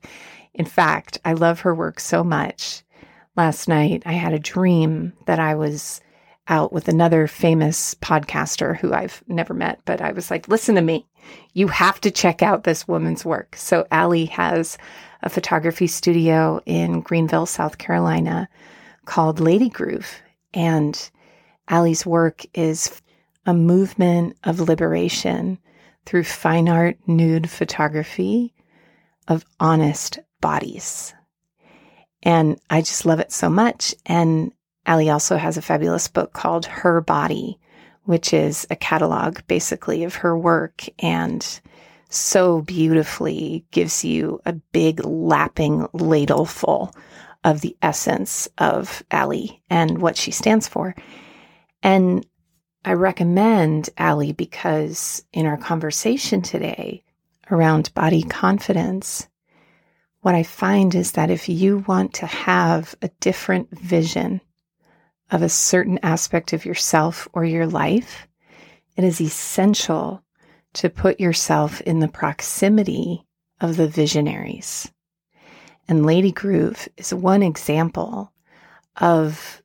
In 0.54 0.64
fact, 0.64 1.18
I 1.24 1.34
love 1.34 1.60
her 1.60 1.74
work 1.74 2.00
so 2.00 2.24
much. 2.24 2.82
Last 3.36 3.68
night, 3.68 4.02
I 4.06 4.14
had 4.14 4.32
a 4.32 4.38
dream 4.38 5.12
that 5.26 5.38
I 5.38 5.54
was 5.54 6.00
out 6.48 6.72
with 6.72 6.88
another 6.88 7.26
famous 7.26 7.94
podcaster 7.96 8.76
who 8.76 8.94
I've 8.94 9.22
never 9.28 9.52
met, 9.52 9.80
but 9.84 10.00
I 10.00 10.12
was 10.12 10.30
like, 10.30 10.48
listen 10.48 10.76
to 10.76 10.80
me. 10.80 11.06
You 11.52 11.68
have 11.68 12.00
to 12.02 12.10
check 12.10 12.42
out 12.42 12.64
this 12.64 12.86
woman's 12.86 13.24
work. 13.24 13.56
So, 13.56 13.86
Allie 13.90 14.26
has 14.26 14.78
a 15.22 15.28
photography 15.28 15.86
studio 15.86 16.60
in 16.66 17.00
Greenville, 17.00 17.46
South 17.46 17.78
Carolina 17.78 18.48
called 19.04 19.40
Lady 19.40 19.68
Groove. 19.68 20.22
And 20.54 21.10
Allie's 21.68 22.06
work 22.06 22.44
is 22.54 23.02
a 23.46 23.54
movement 23.54 24.36
of 24.44 24.60
liberation 24.60 25.58
through 26.06 26.24
fine 26.24 26.68
art 26.68 26.98
nude 27.06 27.50
photography 27.50 28.54
of 29.26 29.44
honest 29.60 30.18
bodies. 30.40 31.14
And 32.22 32.60
I 32.70 32.80
just 32.80 33.06
love 33.06 33.20
it 33.20 33.32
so 33.32 33.48
much. 33.48 33.94
And 34.06 34.52
Allie 34.86 35.10
also 35.10 35.36
has 35.36 35.56
a 35.56 35.62
fabulous 35.62 36.08
book 36.08 36.32
called 36.32 36.66
Her 36.66 37.00
Body, 37.00 37.58
which 38.08 38.32
is 38.32 38.66
a 38.70 38.76
catalog 38.76 39.38
basically 39.48 40.02
of 40.02 40.14
her 40.14 40.34
work 40.34 40.86
and 40.98 41.60
so 42.08 42.62
beautifully 42.62 43.66
gives 43.70 44.02
you 44.02 44.40
a 44.46 44.54
big 44.54 45.04
lapping 45.04 45.86
ladle 45.92 46.46
full 46.46 46.90
of 47.44 47.60
the 47.60 47.76
essence 47.82 48.48
of 48.56 49.02
Allie 49.10 49.62
and 49.68 49.98
what 50.00 50.16
she 50.16 50.30
stands 50.30 50.66
for. 50.66 50.94
And 51.82 52.24
I 52.82 52.94
recommend 52.94 53.90
Allie 53.98 54.32
because 54.32 55.22
in 55.34 55.44
our 55.44 55.58
conversation 55.58 56.40
today 56.40 57.04
around 57.50 57.92
body 57.92 58.22
confidence, 58.22 59.28
what 60.22 60.34
I 60.34 60.44
find 60.44 60.94
is 60.94 61.12
that 61.12 61.30
if 61.30 61.46
you 61.46 61.84
want 61.86 62.14
to 62.14 62.26
have 62.26 62.94
a 63.02 63.10
different 63.20 63.68
vision 63.78 64.40
of 65.30 65.42
a 65.42 65.48
certain 65.48 65.98
aspect 66.02 66.52
of 66.52 66.64
yourself 66.64 67.28
or 67.32 67.44
your 67.44 67.66
life, 67.66 68.26
it 68.96 69.04
is 69.04 69.20
essential 69.20 70.22
to 70.74 70.90
put 70.90 71.20
yourself 71.20 71.80
in 71.82 72.00
the 72.00 72.08
proximity 72.08 73.26
of 73.60 73.76
the 73.76 73.88
visionaries. 73.88 74.90
And 75.88 76.04
Lady 76.04 76.32
Groove 76.32 76.88
is 76.96 77.14
one 77.14 77.42
example 77.42 78.32
of 78.96 79.62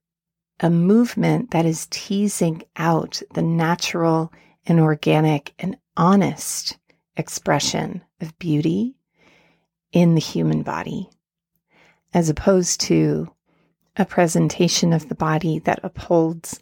a 0.60 0.70
movement 0.70 1.51
that 1.51 1.65
is 1.65 1.88
teasing 1.89 2.63
out 2.77 3.22
the 3.34 3.41
natural 3.41 4.32
and 4.65 4.79
organic 4.79 5.53
and 5.60 5.77
honest 5.98 6.77
expression 7.17 8.01
of 8.22 8.38
beauty 8.39 8.96
in 9.91 10.15
the 10.15 10.22
human 10.22 10.63
body, 10.63 11.10
as 12.13 12.29
opposed 12.29 12.79
to 12.82 13.29
a 13.95 14.05
presentation 14.05 14.93
of 14.93 15.07
the 15.07 15.15
body 15.15 15.59
that 15.59 15.79
upholds 15.83 16.59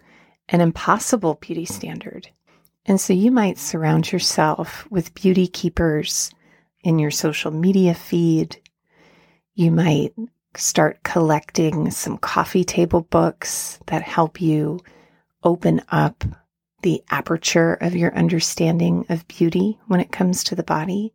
an 0.49 0.61
impossible 0.61 1.35
beauty 1.35 1.65
standard. 1.65 2.29
And 2.85 2.99
so 2.99 3.13
you 3.13 3.31
might 3.31 3.57
surround 3.57 4.11
yourself 4.11 4.89
with 4.89 5.13
beauty 5.13 5.47
keepers 5.47 6.31
in 6.83 6.99
your 6.99 7.11
social 7.11 7.51
media 7.51 7.93
feed. 7.93 8.57
You 9.53 9.71
might 9.71 10.13
start 10.55 11.03
collecting 11.03 11.91
some 11.91 12.17
coffee 12.17 12.63
table 12.63 13.01
books 13.01 13.79
that 13.87 14.01
help 14.01 14.41
you 14.41 14.79
open 15.43 15.81
up 15.89 16.25
the 16.81 17.03
aperture 17.11 17.75
of 17.75 17.95
your 17.95 18.13
understanding 18.15 19.05
of 19.07 19.27
beauty 19.27 19.79
when 19.87 19.99
it 19.99 20.11
comes 20.11 20.43
to 20.43 20.55
the 20.55 20.63
body. 20.63 21.13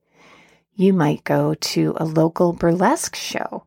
You 0.75 0.93
might 0.93 1.25
go 1.25 1.55
to 1.55 1.95
a 1.97 2.05
local 2.05 2.53
burlesque 2.53 3.17
show 3.17 3.66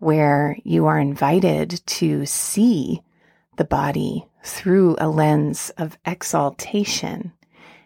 where 0.00 0.56
you 0.64 0.86
are 0.86 0.98
invited 0.98 1.80
to 1.86 2.26
see 2.26 3.00
the 3.56 3.64
body 3.64 4.26
through 4.42 4.96
a 4.98 5.08
lens 5.08 5.70
of 5.78 5.96
exaltation. 6.04 7.32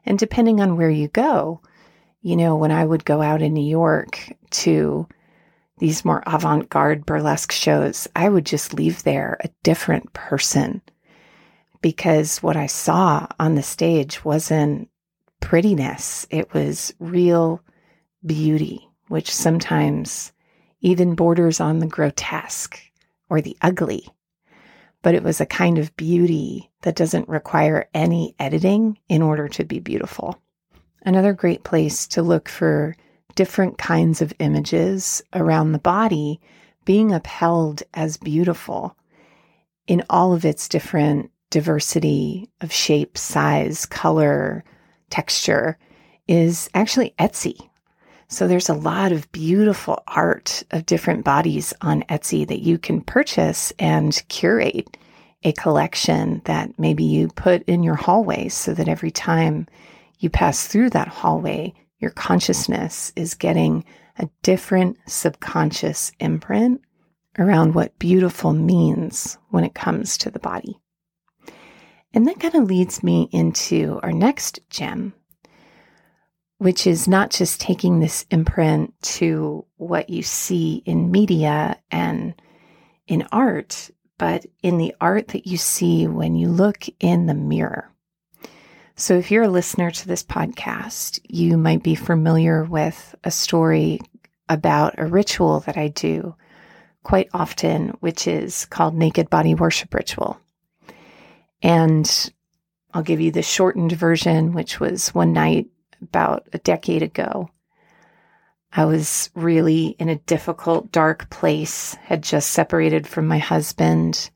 And 0.07 0.19
depending 0.19 0.61
on 0.61 0.77
where 0.77 0.91
you 0.91 1.09
go, 1.09 1.61
you 2.23 2.37
know, 2.37 2.57
when 2.57 2.71
I 2.71 2.85
would 2.85 3.05
go 3.05 3.21
out 3.21 3.43
in 3.43 3.53
New 3.53 3.69
York 3.69 4.33
to 4.51 5.07
these 5.79 6.05
more 6.05 6.23
avant 6.27 6.71
garde 6.71 7.05
burlesque 7.05 7.53
shows, 7.53 8.09
I 8.15 8.29
would 8.29 8.47
just 8.47 8.73
leave 8.73 9.03
there 9.03 9.37
a 9.41 9.51
different 9.63 10.13
person 10.13 10.81
because 11.83 12.43
what 12.43 12.57
I 12.57 12.67
saw 12.67 13.27
on 13.39 13.57
the 13.57 13.63
stage 13.63 14.25
wasn't 14.25 14.89
prettiness, 15.41 16.27
it 16.31 16.55
was 16.55 16.95
real 16.99 17.61
beauty, 18.25 18.89
which 19.09 19.31
sometimes 19.31 20.33
even 20.85 21.15
borders 21.15 21.61
on 21.61 21.79
the 21.79 21.87
grotesque 21.87 22.79
or 23.31 23.41
the 23.41 23.57
ugly. 23.63 24.07
But 25.03 25.15
it 25.15 25.23
was 25.23 25.41
a 25.41 25.47
kind 25.47 25.79
of 25.79 25.97
beauty 25.97 26.71
that 26.83 26.95
doesn't 26.95 27.29
require 27.29 27.89
any 27.95 28.35
editing 28.39 28.99
in 29.09 29.23
order 29.23 29.49
to 29.49 29.65
be 29.65 29.81
beautiful. 29.81 30.41
Another 31.03 31.33
great 31.33 31.65
place 31.65 32.07
to 32.09 32.23
look 32.23 32.51
for 32.51 32.95
different 33.35 33.79
kinds 33.79 34.21
of 34.21 34.35
images 34.39 35.23
around 35.33 35.73
the 35.73 35.79
body 35.79 36.39
being 36.85 37.13
upheld 37.13 37.83
as 37.95 38.19
beautiful 38.19 38.95
in 39.87 40.03
all 40.11 40.35
of 40.35 40.45
its 40.45 40.69
different 40.69 41.31
diversity 41.51 42.51
of 42.61 42.71
shape, 42.71 43.17
size, 43.17 43.87
color, 43.87 44.63
texture 45.09 45.79
is 46.29 46.69
actually 46.75 47.15
Etsy. 47.19 47.57
So 48.35 48.49
there's 48.49 48.69
a 48.69 48.75
lot 48.75 49.13
of 49.13 49.31
beautiful 49.31 50.03
art 50.09 50.65
of 50.73 50.87
different 50.87 51.25
bodies 51.25 51.73
on 51.81 52.03
Etsy 52.09 52.45
that 52.49 52.63
you 52.63 52.79
can 52.79 53.01
purchase 53.01 53.73
and 53.79 54.21
curate 54.27 54.97
a 55.45 55.53
collection 55.53 56.43
that 56.45 56.77
maybe 56.77 57.05
you 57.05 57.29
put 57.29 57.63
in 57.69 57.85
your 57.85 57.95
hallway 57.95 58.49
so 58.49 58.75
that 58.75 58.89
every 58.89 59.13
time 59.13 59.69
you 60.19 60.31
pass 60.31 60.67
through 60.67 60.91
that 60.91 61.07
hallway, 61.07 61.75
your 62.01 62.11
consciousness 62.11 63.13
is 63.15 63.35
getting 63.35 63.85
a 64.19 64.29
different 64.43 64.99
subconscious 65.07 66.11
imprint 66.19 66.81
around 67.39 67.77
what 67.77 67.97
beautiful 68.01 68.53
means 68.53 69.39
when 69.51 69.63
it 69.63 69.77
comes 69.77 70.19
to 70.19 70.29
the 70.33 70.41
body. 70.41 70.77
And 72.13 72.27
that 72.27 72.41
kind 72.41 72.57
of 72.57 72.65
leads 72.65 73.05
me 73.05 73.29
into 73.31 74.01
our 74.03 74.13
next 74.13 74.59
gem, 74.71 75.15
which 76.59 76.87
is 76.87 77.09
not 77.09 77.31
just 77.31 77.61
taking 77.61 78.01
this 78.01 78.25
imprint 78.31 78.95
to 79.03 79.65
what 79.77 80.09
you 80.09 80.23
see 80.23 80.83
in 80.87 81.11
media 81.11 81.77
and 81.91 82.35
in 83.07 83.27
art, 83.33 83.91
but 84.19 84.47
in 84.63 84.79
the 84.79 84.95
art 85.01 85.29
that 85.29 85.47
you 85.47 85.57
see 85.57 86.07
when 86.07 86.35
you 86.35 86.49
look 86.49 86.87
in 87.01 87.27
the 87.27 87.35
mirror. 87.35 87.91
So, 88.97 89.15
if 89.15 89.31
you're 89.33 89.43
a 89.43 89.49
listener 89.49 89.91
to 89.91 90.07
this 90.07 90.23
podcast, 90.23 91.19
you 91.25 91.59
might 91.59 91.83
be 91.83 91.97
familiar 91.97 92.63
with 92.63 93.15
a 93.25 93.31
story 93.31 94.01
about 94.49 94.95
a 94.99 95.07
ritual 95.07 95.61
that 95.61 95.77
I 95.77 95.89
do 95.89 96.37
quite 97.03 97.29
often, 97.35 97.89
which 98.01 98.29
is 98.29 98.67
called 98.67 98.95
Naked 98.95 99.29
Body 99.29 99.55
Worship 99.55 99.93
Ritual. 99.93 100.39
And 101.61 102.33
I'll 102.93 103.03
give 103.03 103.21
you 103.21 103.33
the 103.33 103.43
shortened 103.43 103.93
version, 103.93 104.53
which 104.53 104.79
was 104.79 105.09
one 105.09 105.33
night 105.33 105.67
about 106.03 106.49
a 106.53 106.59
decade 106.59 107.03
ago. 107.03 107.51
I 108.73 108.87
was 108.87 109.31
really 109.35 109.89
in 109.99 110.09
a 110.09 110.17
difficult, 110.17 110.91
dark 110.91 111.31
place, 111.31 111.95
had 112.03 112.23
just 112.23 112.51
separated 112.51 113.07
from 113.07 113.27
my 113.27 113.39
husband 113.39 114.31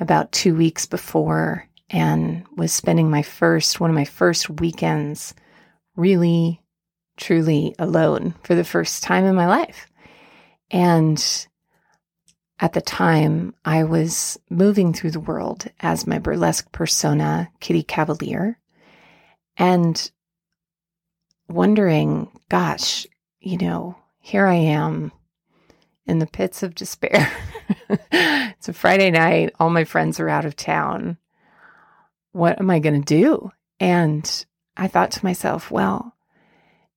about 0.00 0.32
two 0.32 0.56
weeks 0.56 0.86
before, 0.86 1.66
and 1.88 2.44
was 2.56 2.72
spending 2.72 3.10
my 3.10 3.22
first, 3.22 3.78
one 3.78 3.90
of 3.90 3.94
my 3.96 4.04
first 4.04 4.48
weekends 4.48 5.34
really, 5.96 6.60
truly 7.16 7.74
alone 7.78 8.34
for 8.42 8.54
the 8.54 8.64
first 8.64 9.02
time 9.02 9.24
in 9.24 9.34
my 9.34 9.46
life. 9.46 9.86
And 10.70 11.46
at 12.58 12.72
the 12.72 12.80
time, 12.80 13.54
I 13.64 13.84
was 13.84 14.38
moving 14.50 14.92
through 14.92 15.12
the 15.12 15.20
world 15.20 15.66
as 15.80 16.06
my 16.06 16.18
burlesque 16.18 16.70
persona, 16.72 17.50
Kitty 17.60 17.82
Cavalier, 17.82 18.58
and 19.56 20.10
wondering, 21.50 22.30
gosh, 22.48 23.06
you 23.40 23.58
know, 23.58 23.96
here 24.20 24.46
I 24.46 24.54
am 24.54 25.12
in 26.06 26.18
the 26.18 26.26
pits 26.26 26.62
of 26.62 26.74
despair. 26.74 27.30
it's 28.12 28.68
a 28.68 28.72
Friday 28.72 29.10
night. 29.10 29.54
All 29.58 29.70
my 29.70 29.84
friends 29.84 30.20
are 30.20 30.28
out 30.28 30.44
of 30.44 30.56
town. 30.56 31.18
What 32.32 32.60
am 32.60 32.70
I 32.70 32.78
going 32.78 33.02
to 33.02 33.14
do? 33.14 33.50
And 33.78 34.46
I 34.76 34.88
thought 34.88 35.10
to 35.12 35.24
myself, 35.24 35.70
well, 35.70 36.14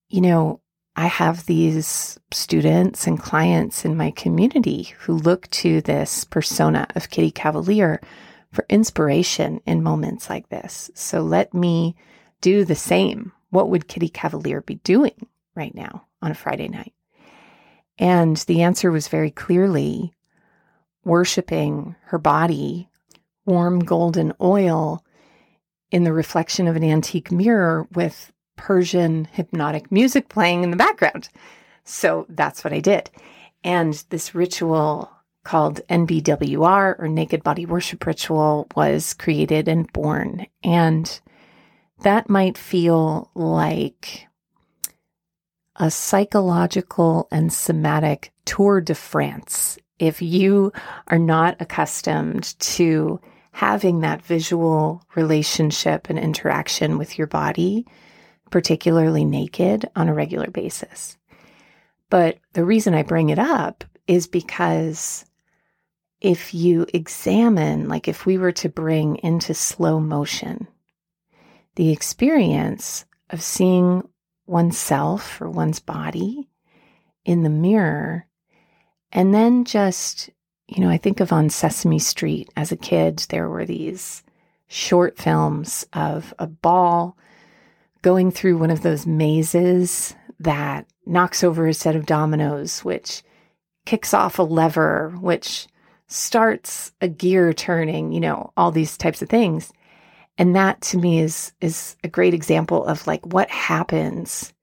you 0.10 0.22
know, 0.22 0.62
I 0.96 1.08
have 1.08 1.46
these 1.46 2.20
students 2.32 3.08
and 3.08 3.20
clients 3.20 3.84
in 3.84 3.98
my 3.98 4.12
community 4.12 4.94
who 5.00 5.14
look 5.14 5.50
to 5.50 5.82
this 5.82 6.24
persona 6.24 6.88
of 6.96 7.10
Kitty 7.10 7.32
Cavalier 7.32 8.00
for 8.52 8.66
inspiration 8.70 9.60
in 9.66 9.82
moments 9.82 10.30
like 10.30 10.50
this. 10.50 10.92
So 10.94 11.22
let 11.22 11.54
me 11.54 11.96
do 12.42 12.64
the 12.64 12.76
same. 12.76 13.32
What 13.54 13.70
would 13.70 13.88
Kitty 13.88 14.10
Cavalier 14.10 14.62
be 14.62 14.76
doing 14.76 15.28
right 15.54 15.76
now 15.76 16.08
on 16.24 16.32
a 16.32 16.36
Friday 16.36 16.68
night? 16.68 16.92
And 18.00 18.36
the 18.38 18.64
answer 18.64 18.90
was 18.90 19.08
very 19.08 19.30
clearly 19.30 20.12
worshiping 21.06 21.96
her 22.06 22.18
body, 22.18 22.90
warm 23.46 23.78
golden 23.78 24.34
oil 24.42 25.06
in 25.92 26.04
the 26.04 26.14
reflection 26.14 26.68
of 26.68 26.76
an 26.76 26.84
antique 26.84 27.32
mirror 27.32 27.88
with 27.94 28.34
Persian 28.56 29.26
hypnotic 29.32 29.92
music 29.92 30.30
playing 30.30 30.64
in 30.64 30.72
the 30.72 30.76
background. 30.76 31.30
So 31.84 32.26
that's 32.30 32.64
what 32.64 32.74
I 32.74 32.80
did. 32.80 33.12
And 33.64 33.94
this 34.10 34.34
ritual 34.34 35.12
called 35.44 35.80
NBWR 35.92 37.00
or 37.00 37.08
Naked 37.08 37.44
Body 37.44 37.68
Worship 37.68 38.04
Ritual 38.04 38.66
was 38.76 39.14
created 39.14 39.68
and 39.68 39.94
born. 39.94 40.48
And 40.64 41.22
that 42.04 42.30
might 42.30 42.58
feel 42.58 43.32
like 43.34 44.28
a 45.76 45.90
psychological 45.90 47.28
and 47.32 47.52
somatic 47.52 48.32
tour 48.46 48.80
de 48.80 48.94
France 48.94 49.78
if 50.00 50.22
you 50.22 50.72
are 51.08 51.20
not 51.20 51.56
accustomed 51.60 52.60
to 52.60 53.20
having 53.52 54.00
that 54.00 54.22
visual 54.22 55.04
relationship 55.16 56.10
and 56.10 56.20
interaction 56.20 56.98
with 56.98 57.18
your 57.18 57.28
body 57.28 57.86
particularly 58.54 59.26
naked, 59.26 59.90
on 59.96 60.08
a 60.08 60.14
regular 60.14 60.52
basis. 60.52 61.18
But 62.12 62.38
the 62.54 62.64
reason 62.64 62.94
I 62.94 63.02
bring 63.02 63.30
it 63.30 63.40
up 63.40 63.84
is 64.06 64.28
because 64.28 65.26
if 66.22 66.54
you 66.54 66.86
examine, 66.94 67.90
like 67.90 68.08
if 68.08 68.28
we 68.28 68.38
were 68.38 68.52
to 68.52 68.70
bring 68.70 69.16
into 69.24 69.56
slow 69.56 70.00
motion 70.00 70.68
the 71.76 71.92
experience 71.92 73.06
of 73.30 73.42
seeing 73.42 74.08
oneself 74.46 75.42
or 75.42 75.50
one's 75.50 75.80
body 75.80 76.50
in 77.26 77.44
the 77.44 77.50
mirror, 77.50 78.28
and 79.12 79.34
then 79.34 79.64
just, 79.64 80.30
you 80.68 80.84
know, 80.84 80.90
I 80.90 80.98
think 80.98 81.20
of 81.20 81.32
on 81.32 81.50
Sesame 81.50 82.00
Street 82.00 82.50
as 82.56 82.72
a 82.72 82.78
kid, 82.78 83.26
there 83.30 83.50
were 83.50 83.66
these 83.66 84.24
short 84.68 85.18
films 85.18 85.86
of 85.94 86.34
a 86.40 86.48
ball 86.48 87.18
going 88.02 88.32
through 88.32 88.58
one 88.58 88.72
of 88.72 88.82
those 88.82 89.06
mazes 89.06 90.16
that 90.40 90.86
knocks 91.06 91.44
over 91.44 91.68
a 91.68 91.74
set 91.74 91.96
of 91.96 92.06
dominoes, 92.06 92.84
which 92.84 93.24
kicks 93.86 94.14
off 94.14 94.40
a 94.40 94.44
lever, 94.44 95.16
which 95.22 95.68
starts 96.08 96.92
a 97.02 97.08
gear 97.08 97.54
turning, 97.54 98.12
you 98.12 98.20
know, 98.20 98.52
all 98.58 98.72
these 98.72 98.98
types 98.98 99.22
of 99.22 99.30
things. 99.30 99.72
And 100.38 100.56
that 100.56 100.82
to 100.82 100.98
me 100.98 101.20
is 101.20 101.54
is 101.62 101.96
a 102.04 102.08
great 102.08 102.34
example 102.34 102.86
of 102.86 103.06
like 103.06 103.26
what 103.26 103.50
happens 103.50 104.54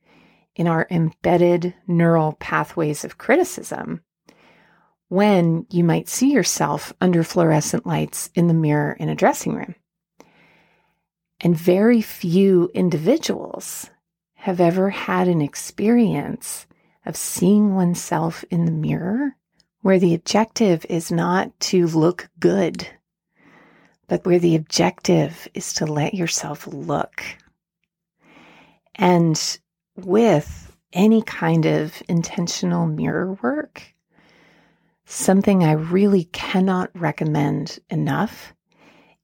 in 0.56 0.66
our 0.66 0.86
embedded 0.90 1.74
neural 1.86 2.32
pathways 2.34 3.04
of 3.04 3.18
criticism 3.18 4.02
when 5.08 5.66
you 5.70 5.82
might 5.82 6.08
see 6.08 6.32
yourself 6.32 6.92
under 7.00 7.22
fluorescent 7.22 7.86
lights 7.86 8.30
in 8.34 8.46
the 8.46 8.54
mirror 8.54 8.92
in 8.92 9.08
a 9.08 9.14
dressing 9.14 9.54
room. 9.54 9.74
And 11.40 11.56
very 11.56 12.00
few 12.02 12.70
individuals 12.74 13.90
have 14.34 14.60
ever 14.60 14.90
had 14.90 15.28
an 15.28 15.40
experience 15.40 16.66
of 17.06 17.16
seeing 17.16 17.74
oneself 17.74 18.44
in 18.50 18.66
the 18.66 18.72
mirror 18.72 19.36
where 19.82 19.98
the 19.98 20.14
objective 20.14 20.84
is 20.88 21.10
not 21.10 21.58
to 21.58 21.86
look 21.86 22.28
good, 22.38 22.86
but 24.10 24.26
where 24.26 24.40
the 24.40 24.56
objective 24.56 25.46
is 25.54 25.72
to 25.72 25.86
let 25.86 26.14
yourself 26.14 26.66
look. 26.66 27.22
And 28.96 29.40
with 29.94 30.76
any 30.92 31.22
kind 31.22 31.64
of 31.64 32.02
intentional 32.08 32.86
mirror 32.86 33.38
work, 33.40 33.94
something 35.04 35.62
I 35.62 35.72
really 35.72 36.24
cannot 36.24 36.90
recommend 36.92 37.78
enough 37.88 38.52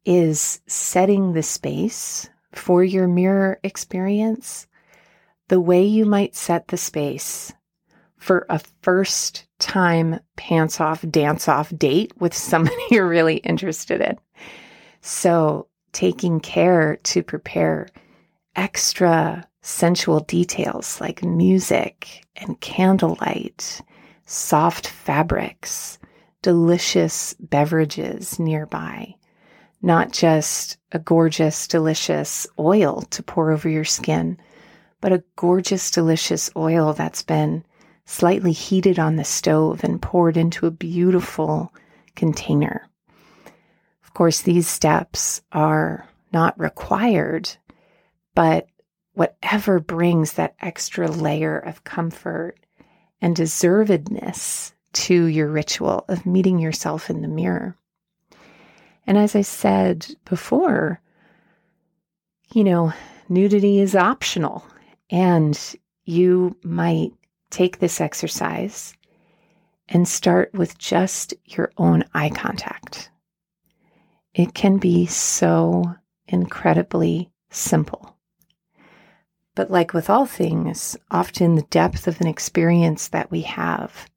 is 0.05 0.61
setting 0.69 1.33
the 1.33 1.43
space 1.43 2.31
for 2.53 2.85
your 2.85 3.09
mirror 3.09 3.59
experience 3.65 4.69
the 5.49 5.61
way 5.61 5.83
you 5.85 6.07
might 6.07 6.37
set 6.37 6.69
the 6.69 6.77
space 6.77 7.53
for 8.19 8.47
a 8.49 8.61
first 8.83 9.47
time 9.59 10.21
pants 10.37 10.81
off, 10.81 11.05
dance 11.11 11.49
off 11.49 11.77
date 11.77 12.13
with 12.21 12.35
somebody 12.35 12.77
you're 12.93 13.09
really 13.09 13.39
interested 13.39 14.01
in. 14.01 14.17
So, 15.07 15.69
taking 15.93 16.41
care 16.41 16.97
to 16.97 17.23
prepare 17.23 17.89
extra 18.57 19.47
sensual 19.63 20.21
details 20.21 21.01
like 21.01 21.23
music 21.23 22.25
and 22.35 22.61
candlelight, 22.61 23.81
soft 24.25 24.89
fabrics, 24.89 26.01
delicious 26.43 27.35
beverages 27.39 28.41
nearby 28.41 29.15
not 29.83 30.11
just 30.11 30.79
a 30.91 30.99
gorgeous, 30.99 31.69
delicious 31.69 32.47
oil 32.59 33.03
to 33.03 33.23
pour 33.23 33.53
over 33.53 33.69
your 33.69 33.85
skin, 33.85 34.37
but 35.01 35.13
a 35.13 35.23
gorgeous, 35.37 35.93
delicious 35.93 36.51
oil 36.57 36.93
that's 36.93 37.23
been 37.23 37.65
slightly 38.05 38.53
heated 38.53 38.99
on 38.99 39.15
the 39.15 39.25
stove 39.25 39.85
and 39.85 40.03
poured 40.03 40.37
into 40.37 40.67
a 40.67 40.73
beautiful 40.73 41.73
container. 42.17 42.89
Course, 44.17 44.41
these 44.41 44.67
steps 44.67 45.43
are 45.53 46.09
not 46.33 46.59
required, 46.59 47.51
but 48.35 48.67
whatever 49.13 49.79
brings 49.79 50.33
that 50.33 50.55
extra 50.59 51.07
layer 51.07 51.59
of 51.59 51.85
comfort 51.85 52.57
and 53.21 53.37
deservedness 53.37 54.73
to 54.95 55.27
your 55.27 55.49
ritual 55.49 56.07
of 56.09 56.25
meeting 56.25 56.59
yourself 56.59 57.11
in 57.11 57.21
the 57.21 57.29
mirror. 57.29 57.77
And 59.07 59.19
as 59.19 59.37
I 59.37 59.43
said 59.43 60.07
before, 60.25 61.03
you 62.55 62.65
know, 62.65 62.95
nudity 63.29 63.81
is 63.81 63.95
optional, 63.95 64.65
and 65.11 65.61
you 66.07 66.57
might 66.65 67.13
take 67.51 67.81
this 67.81 68.01
exercise 68.01 68.95
and 69.91 70.09
start 70.09 70.55
with 70.55 70.79
just 70.79 71.35
your 71.45 71.71
own 71.77 72.03
eye 72.15 72.31
contact. 72.31 73.11
It 74.37 74.53
can 74.53 74.77
be 74.77 75.07
so 75.07 75.95
incredibly 76.29 77.31
simple. 77.49 78.19
But, 79.55 79.71
like 79.71 79.95
with 79.95 80.11
all 80.11 80.27
things, 80.27 80.95
often 81.11 81.55
the 81.55 81.63
depth 81.63 82.07
of 82.07 82.21
an 82.21 82.27
experience 82.27 83.09
that 83.09 83.31
we 83.31 83.41
have 83.41 84.11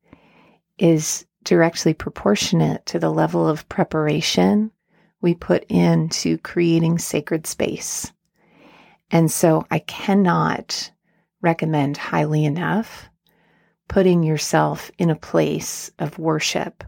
is 0.77 1.25
directly 1.45 1.93
proportionate 1.93 2.85
to 2.87 2.99
the 2.99 3.13
level 3.13 3.47
of 3.47 3.69
preparation 3.69 4.71
we 5.21 5.35
put 5.35 5.63
into 5.69 6.37
creating 6.39 6.99
sacred 6.99 7.47
space. 7.47 8.11
And 9.09 9.31
so 9.31 9.65
I 9.71 9.79
cannot 9.79 10.91
recommend 11.41 11.95
highly 11.95 12.43
enough 12.43 13.09
putting 13.87 14.23
yourself 14.23 14.91
in 14.97 15.09
a 15.09 15.15
place 15.15 15.91
of 15.97 16.19
worship 16.19 16.83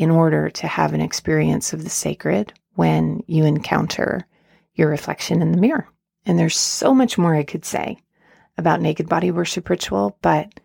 in 0.00 0.10
order 0.10 0.48
to 0.48 0.66
have 0.66 0.94
an 0.94 1.02
experience 1.02 1.74
of 1.74 1.84
the 1.84 1.90
sacred 1.90 2.54
when 2.72 3.22
you 3.26 3.44
encounter 3.44 4.26
your 4.72 4.88
reflection 4.88 5.42
in 5.42 5.52
the 5.52 5.58
mirror. 5.58 5.86
And 6.24 6.38
there's 6.38 6.56
so 6.56 6.94
much 6.94 7.18
more 7.18 7.34
I 7.34 7.42
could 7.42 7.66
say 7.66 7.98
about 8.56 8.80
naked 8.80 9.10
body 9.10 9.30
worship 9.30 9.68
ritual, 9.68 10.16
but 10.22 10.58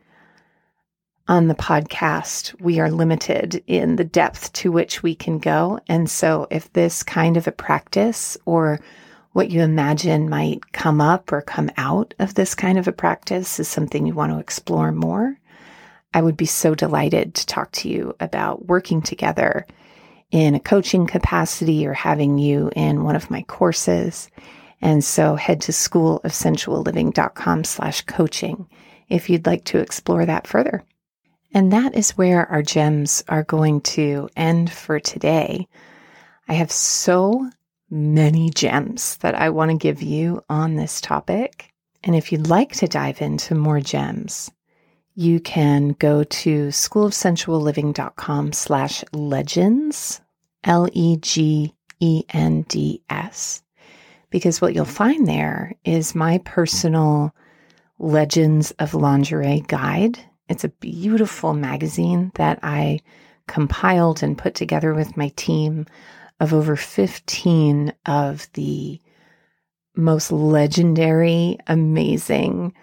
on 1.28 1.50
the 1.50 1.56
podcast, 1.56 2.58
we 2.62 2.80
are 2.80 2.90
limited 2.90 3.62
in 3.68 3.98
the 3.98 4.06
depth 4.06 4.54
to 4.54 4.72
which 4.72 5.04
we 5.04 5.14
can 5.14 5.38
go. 5.40 5.82
And 5.90 6.10
so, 6.10 6.48
if 6.50 6.72
this 6.72 7.04
kind 7.04 7.36
of 7.36 7.46
a 7.46 7.52
practice 7.52 8.38
or 8.46 8.80
what 9.34 9.50
you 9.50 9.62
imagine 9.62 10.30
might 10.30 10.72
come 10.72 11.02
up 11.02 11.34
or 11.34 11.42
come 11.42 11.70
out 11.76 12.14
of 12.20 12.36
this 12.36 12.56
kind 12.56 12.78
of 12.78 12.88
a 12.88 12.94
practice 12.94 13.60
is 13.60 13.68
something 13.68 14.06
you 14.06 14.14
want 14.14 14.32
to 14.32 14.40
explore 14.40 14.94
more, 14.94 15.38
I 16.14 16.22
would 16.22 16.38
be 16.38 16.46
so 16.46 16.76
delighted 16.76 17.36
to 17.36 17.46
talk 17.46 17.72
to 17.74 17.90
you 17.90 18.16
about 18.20 18.68
working 18.68 19.02
together 19.02 19.66
in 20.32 20.56
a 20.56 20.60
coaching 20.60 21.08
capacity 21.08 21.86
or 21.86 21.94
having 21.94 22.38
you 22.38 22.72
in 22.76 23.04
one 23.04 23.16
of 23.16 23.30
my 23.30 23.42
courses. 23.44 24.30
And 24.82 25.04
so 25.04 25.36
head 25.36 25.62
to 25.62 25.72
schoolofsensualliving.com 25.72 27.64
slash 27.64 28.02
coaching 28.02 28.68
if 29.10 29.30
you'd 29.30 29.46
like 29.46 29.66
to 29.66 29.80
explore 29.80 30.26
that 30.26 30.48
further. 30.48 30.84
And 31.54 31.72
that 31.72 31.96
is 31.96 32.18
where 32.18 32.50
our 32.52 32.62
gems 32.62 33.24
are 33.30 33.44
going 33.44 33.82
to 33.82 34.30
end 34.36 34.72
for 34.72 35.00
today. 35.00 35.68
I 36.48 36.54
have 36.54 36.72
so 36.72 37.50
many 37.90 38.50
gems 38.50 39.18
that 39.18 39.36
I 39.36 39.50
want 39.50 39.72
to 39.72 39.78
give 39.78 40.02
you 40.02 40.44
on 40.50 40.76
this 40.76 41.00
topic. 41.00 41.72
And 42.04 42.16
if 42.16 42.32
you'd 42.32 42.48
like 42.48 42.74
to 42.78 42.88
dive 42.88 43.22
into 43.22 43.56
more 43.56 43.80
gems, 43.80 44.52
you 45.16 45.40
can 45.40 45.90
go 45.94 46.24
to 46.26 46.68
schoolofsensualliving.com 46.68 48.52
slash 48.52 49.04
legends, 49.14 50.22
L 50.66 50.90
E 50.92 51.18
G 51.18 51.74
E 52.02 52.24
N 52.30 52.64
D 52.64 53.02
S, 53.10 53.64
because 54.30 54.62
what 54.62 54.76
you'll 54.76 54.86
find 54.86 55.28
there 55.28 55.74
is 55.86 56.16
my 56.16 56.40
personal 56.40 57.34
Legends 57.98 58.72
of 58.72 58.94
Lingerie 58.94 59.62
guide. 59.68 60.20
It's 60.50 60.66
a 60.66 60.70
beautiful 60.70 61.54
magazine 61.54 62.32
that 62.36 62.60
I 62.62 63.00
compiled 63.48 64.22
and 64.22 64.38
put 64.38 64.54
together 64.54 64.94
with 64.94 65.16
my 65.16 65.30
team 65.38 65.86
of 66.42 66.54
over 66.54 66.76
15 66.76 67.94
of 68.06 68.52
the 68.54 69.00
most 69.96 70.30
legendary, 70.30 71.58
amazing 71.68 72.74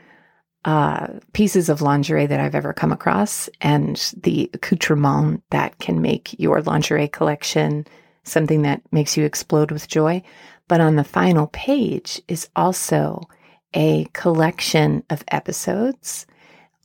uh, 0.65 1.09
pieces 1.33 1.69
of 1.69 1.83
lingerie 1.83 2.27
that 2.27 2.41
I've 2.41 2.55
ever 2.55 2.73
come 2.73 2.93
across, 2.93 3.49
and 3.61 3.97
the 4.23 4.51
accoutrement 4.55 5.43
that 5.51 5.79
can 5.79 6.01
make 6.01 6.39
your 6.39 6.63
lingerie 6.63 7.09
collection 7.09 7.87
something 8.25 8.63
that 8.63 8.81
makes 8.93 9.17
you 9.17 9.25
explode 9.25 9.73
with 9.73 9.89
joy. 9.89 10.23
But 10.69 10.81
on 10.81 10.97
the 10.97 11.05
final 11.05 11.49
page 11.49 12.23
is 12.29 12.49
also 12.55 13.29
a 13.75 14.05
collection 14.13 15.03
of 15.11 15.25
episodes 15.29 16.27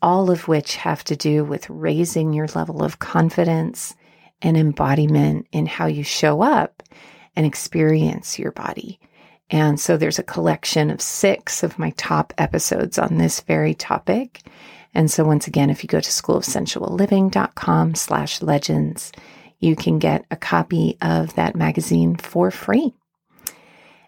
all 0.01 0.29
of 0.29 0.47
which 0.47 0.75
have 0.75 1.03
to 1.05 1.15
do 1.15 1.43
with 1.43 1.69
raising 1.69 2.33
your 2.33 2.47
level 2.47 2.83
of 2.83 2.99
confidence 2.99 3.95
and 4.41 4.55
embodiment 4.55 5.47
in 5.51 5.65
how 5.65 5.87
you 5.87 6.03
show 6.03 6.41
up 6.41 6.83
and 7.35 7.45
experience 7.45 8.37
your 8.37 8.51
body. 8.51 8.99
And 9.49 9.79
so 9.79 9.95
there's 9.95 10.19
a 10.19 10.23
collection 10.23 10.89
of 10.89 11.01
six 11.01 11.63
of 11.63 11.79
my 11.79 11.91
top 11.91 12.33
episodes 12.37 12.99
on 12.99 13.17
this 13.17 13.39
very 13.41 13.73
topic. 13.73 14.41
And 14.93 15.09
so 15.09 15.23
once 15.23 15.47
again, 15.47 15.69
if 15.69 15.83
you 15.83 15.87
go 15.87 15.99
to 15.99 16.09
schoolofsensualliving.com 16.09 17.95
slash 17.95 18.41
legends, 18.41 19.11
you 19.59 19.75
can 19.75 19.99
get 19.99 20.25
a 20.31 20.35
copy 20.35 20.97
of 21.01 21.33
that 21.35 21.55
magazine 21.55 22.15
for 22.15 22.51
free. 22.51 22.93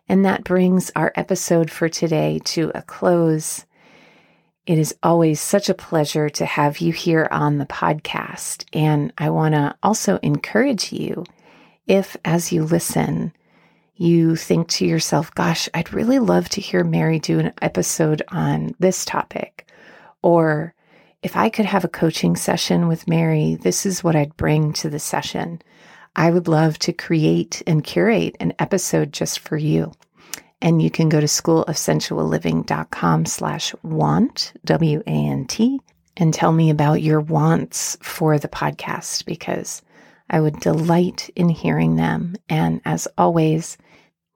And 0.07 0.25
that 0.25 0.43
brings 0.43 0.91
our 0.95 1.11
episode 1.15 1.69
for 1.69 1.87
today 1.87 2.39
to 2.45 2.71
a 2.73 2.81
close. 2.81 3.65
It 4.65 4.77
is 4.77 4.95
always 5.03 5.39
such 5.39 5.69
a 5.69 5.75
pleasure 5.75 6.29
to 6.29 6.45
have 6.45 6.79
you 6.79 6.91
here 6.91 7.27
on 7.31 7.59
the 7.59 7.65
podcast. 7.65 8.65
And 8.73 9.13
I 9.17 9.29
want 9.29 9.53
to 9.53 9.75
also 9.83 10.17
encourage 10.21 10.91
you 10.91 11.23
if, 11.87 12.17
as 12.25 12.51
you 12.51 12.63
listen, 12.63 13.33
you 13.99 14.37
think 14.37 14.69
to 14.69 14.85
yourself, 14.85 15.35
gosh, 15.35 15.67
I'd 15.73 15.93
really 15.93 16.19
love 16.19 16.47
to 16.49 16.61
hear 16.61 16.85
Mary 16.85 17.19
do 17.19 17.37
an 17.37 17.51
episode 17.61 18.21
on 18.29 18.73
this 18.79 19.03
topic. 19.03 19.69
Or 20.23 20.73
if 21.21 21.35
I 21.35 21.49
could 21.49 21.65
have 21.65 21.83
a 21.83 21.89
coaching 21.89 22.37
session 22.37 22.87
with 22.87 23.09
Mary, 23.09 23.55
this 23.55 23.85
is 23.85 24.01
what 24.01 24.15
I'd 24.15 24.37
bring 24.37 24.71
to 24.73 24.89
the 24.89 24.99
session. 24.99 25.61
I 26.15 26.31
would 26.31 26.47
love 26.47 26.79
to 26.79 26.93
create 26.93 27.61
and 27.67 27.83
curate 27.83 28.37
an 28.39 28.53
episode 28.57 29.11
just 29.11 29.39
for 29.39 29.57
you. 29.57 29.91
And 30.61 30.81
you 30.81 30.89
can 30.89 31.09
go 31.09 31.19
to 31.19 31.27
schoolofsensualliving.com 31.27 33.25
slash 33.25 33.75
want, 33.83 34.53
W-A-N-T, 34.63 35.81
and 36.15 36.33
tell 36.33 36.53
me 36.53 36.69
about 36.69 37.01
your 37.01 37.19
wants 37.19 37.97
for 38.01 38.39
the 38.39 38.47
podcast 38.47 39.25
because 39.25 39.81
I 40.29 40.39
would 40.39 40.61
delight 40.61 41.29
in 41.35 41.49
hearing 41.49 41.97
them. 41.97 42.37
And 42.47 42.79
as 42.85 43.09
always, 43.17 43.77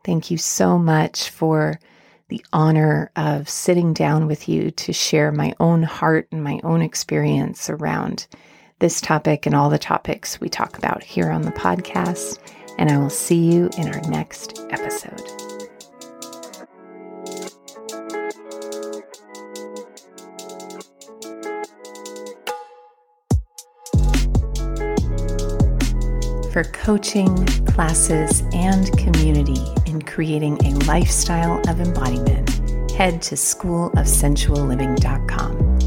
thank 0.03 0.29
you 0.31 0.37
so 0.37 0.77
much 0.77 1.29
for 1.29 1.79
the 2.29 2.43
honor 2.51 3.11
of 3.15 3.47
sitting 3.49 3.93
down 3.93 4.27
with 4.27 4.49
you 4.49 4.71
to 4.71 4.93
share 4.93 5.31
my 5.31 5.53
own 5.59 5.83
heart 5.83 6.27
and 6.31 6.43
my 6.43 6.59
own 6.63 6.81
experience 6.81 7.69
around 7.69 8.27
this 8.79 8.99
topic 8.99 9.45
and 9.45 9.55
all 9.55 9.69
the 9.69 9.77
topics 9.77 10.41
we 10.41 10.49
talk 10.49 10.77
about 10.77 11.03
here 11.03 11.29
on 11.29 11.43
the 11.43 11.51
podcast. 11.51 12.39
And 12.77 12.91
I 12.91 12.97
will 12.97 13.09
see 13.09 13.51
you 13.51 13.69
in 13.77 13.87
our 13.93 14.01
next 14.09 14.59
episode. 14.71 15.21
for 26.51 26.63
coaching, 26.65 27.43
classes, 27.65 28.43
and 28.53 28.95
community 28.95 29.57
in 29.93 30.01
creating 30.01 30.57
a 30.65 30.71
lifestyle 30.85 31.61
of 31.69 31.79
embodiment, 31.79 32.49
head 32.91 33.21
to 33.21 33.35
schoolofsensualliving.com. 33.35 35.79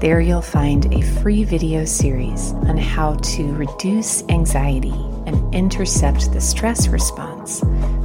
There 0.00 0.20
you'll 0.20 0.42
find 0.42 0.92
a 0.92 1.00
free 1.20 1.44
video 1.44 1.84
series 1.84 2.52
on 2.52 2.76
how 2.76 3.14
to 3.14 3.54
reduce 3.54 4.24
anxiety 4.24 4.92
and 5.26 5.54
intercept 5.54 6.32
the 6.32 6.40
stress 6.40 6.88
response 6.88 7.60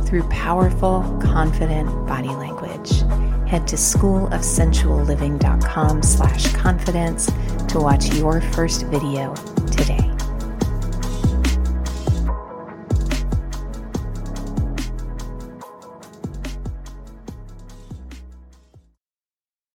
through 0.06 0.30
powerful, 0.30 1.02
confident 1.24 1.90
body 2.08 2.30
language. 2.30 3.02
Head 3.50 3.68
to 3.70 3.76
schoolofsensualliving.com 3.76 6.04
slash 6.04 6.54
confidence 6.54 7.32
to 7.70 7.80
watch 7.80 8.14
your 8.14 8.42
first 8.42 8.86
video 8.86 9.34
today. 9.72 10.07